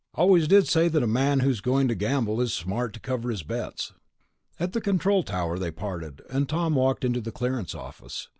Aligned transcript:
Always 0.15 0.47
did 0.47 0.67
say 0.67 0.87
that 0.87 1.03
a 1.03 1.05
man 1.05 1.41
who's 1.41 1.61
going 1.61 1.87
to 1.87 1.93
gamble 1.93 2.41
is 2.41 2.51
smart 2.55 2.91
to 2.93 2.99
cover 2.99 3.29
his 3.29 3.43
bets." 3.43 3.93
At 4.59 4.73
the 4.73 4.81
control 4.81 5.21
tower 5.21 5.59
they 5.59 5.69
parted, 5.69 6.23
and 6.27 6.49
Tom 6.49 6.73
walked 6.73 7.05
into 7.05 7.21
the 7.21 7.31
clearance 7.31 7.75
office. 7.75 8.27